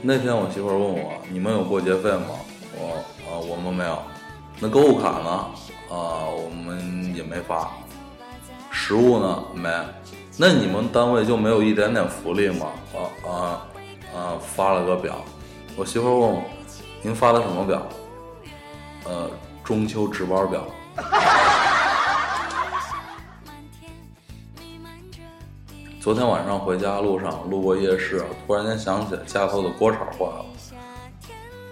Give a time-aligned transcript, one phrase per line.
[0.00, 2.26] 那天我媳妇问我：“你们有过节费吗？”
[2.78, 3.98] 我啊，我们没有。
[4.60, 5.30] 那购物卡呢？
[5.90, 7.68] 啊，我们也没发。
[8.70, 9.44] 食物呢？
[9.54, 9.68] 没。
[10.36, 12.66] 那你们单位就没有一点点福利吗？
[12.94, 12.98] 啊
[13.28, 13.34] 啊
[14.14, 14.38] 啊！
[14.54, 15.16] 发了个表。
[15.76, 16.42] 我媳妇问我
[17.02, 17.82] ：“您发的什么表？”
[19.04, 19.28] 呃，
[19.64, 20.64] 中秋值班表。
[26.08, 30.42] 昨天晚上回家路上路过夜市，突然间想起来家头的锅铲坏了，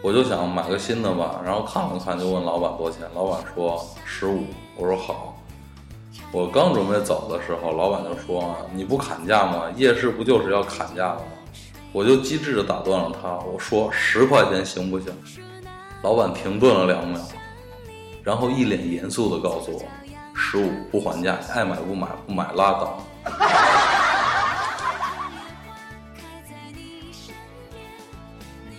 [0.03, 1.41] 我就想买个新的吧。
[1.43, 4.45] 然后看了看，就问老板多少钱，老板说十五。
[4.77, 5.39] 我说好。
[6.33, 9.71] 我刚准备走的时候，老板就说：“你不砍价吗？
[9.75, 11.33] 夜市不就是要砍价的吗？”
[11.93, 15.11] 我就机智的打断了他，我说十块钱行不行？
[16.03, 17.19] 老板停顿了两秒，
[18.23, 19.81] 然后一脸严肃的告诉我：
[20.35, 23.03] 十五不还价，爱买不买，不买拉倒。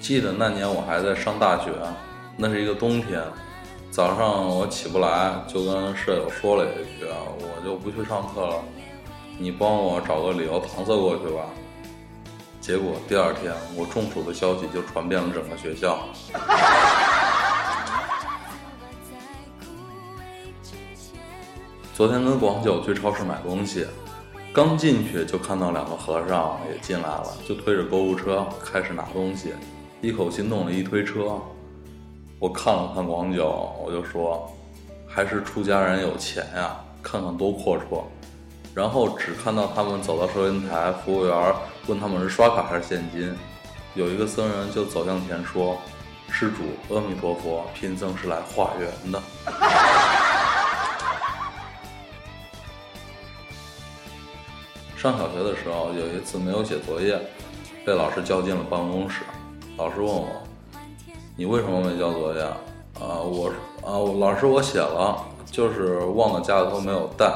[0.07, 1.69] 记得那年我还在上大学，
[2.37, 3.21] 那是一个冬天，
[3.91, 7.05] 早上我起不来，就跟舍友说了一句
[7.41, 8.55] ：“我就不去上课了，
[9.37, 11.43] 你帮我找个理由搪塞过去吧。”
[12.61, 15.99] 结果第二天，我中暑的消息就传遍了整个学校。
[21.93, 23.85] 昨天跟广九去超市买东西，
[24.53, 29.53] 刚进去就看到两个和尚也进来了，就推着购物车开始拿东西。
[29.99, 31.41] 一口气弄了一推车，
[32.37, 34.47] 我看了看广九，我就说，
[35.07, 38.03] 还是出家人有钱呀，看看多阔绰。
[38.75, 41.55] 然后只看到他们走到收银台，服务员
[41.87, 43.35] 问他们是刷卡还是现金，
[43.95, 45.75] 有一个僧人就走向前说
[46.29, 46.57] ：“施主，
[46.93, 49.19] 阿弥陀佛，贫僧是来化缘的。
[54.95, 57.19] ”上小学的时候，有一次没有写作业，
[57.83, 59.23] 被老师叫进了办公室。
[59.77, 60.27] 老师问我
[61.37, 62.41] ：“你为什么没交作业？”
[62.99, 63.47] 啊，我
[63.83, 67.31] 啊，老师我写了，就是忘了家里头没有带。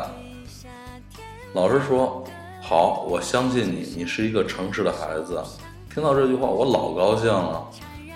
[1.53, 2.23] 老师说
[2.59, 5.39] ：“好，我相信你，你是一个诚实的孩子。”
[5.93, 7.63] 听到这句话，我老高兴了。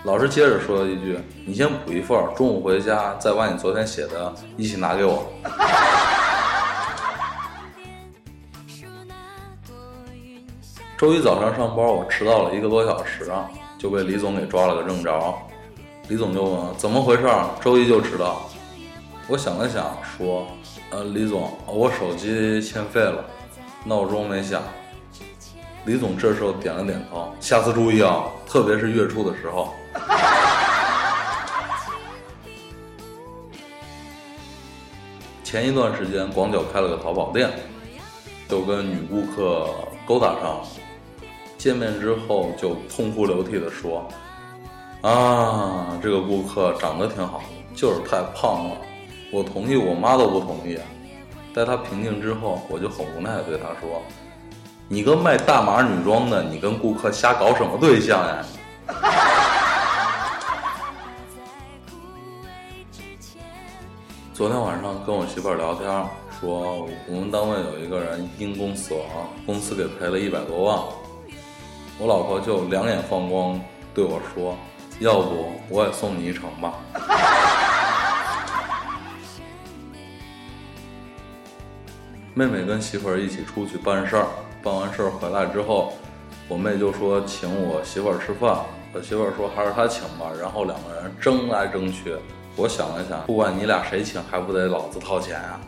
[0.06, 5.24] 老师接着说了一句：“你先补一份，中午回家再把你昨天写的一起拿给我。
[10.97, 13.47] ”周一早上上班，我迟到了一个多小时啊。
[13.85, 15.31] 就被李总给抓了个正着，
[16.07, 17.29] 李总就问怎么回事，
[17.62, 18.50] 周一就知道。
[19.28, 20.47] 我想了想说，
[20.90, 23.24] 呃，李总，我手机欠费了，
[23.84, 24.63] 闹钟没响。
[25.85, 29.72] 李总这时候点了点头，下次注意啊，特别是月初的时候。
[35.44, 37.51] 前一段时间，广角开了个淘宝店，
[38.50, 39.69] 就跟女顾客
[40.07, 40.63] 勾搭上了。
[41.66, 44.08] 见面之后就痛哭流涕的说
[45.02, 47.42] ：“啊，这个顾客长得挺好，
[47.74, 48.78] 就是太胖了。
[49.31, 50.78] 我同意，我妈都不同意。”
[51.56, 54.00] 待他平静之后，我就很无奈的对他说
[54.88, 58.46] ：“你个卖大码女装的，你跟顾客瞎搞什么对象呀？”
[64.36, 65.90] 昨天晚上跟我媳妇儿聊天，
[66.40, 69.04] 说我们单位有一个人因公死亡，
[69.48, 70.80] 公司给赔了一百多万。
[71.97, 73.57] 我老婆就两眼放光
[73.94, 74.57] 对我说
[75.00, 76.73] ：“要不我也送你一程吧。
[82.35, 84.28] ”妹妹跟媳妇儿一起出去办事儿，
[84.61, 85.94] 办完事儿回来之后，
[86.50, 88.57] 我妹就说请我媳妇儿吃饭，
[88.91, 90.25] 我媳妇儿说还是她请吧。
[90.38, 92.13] 然后两个人争来争去，
[92.57, 95.62] 我想了想，不管你俩谁请，还不得老子掏钱啊？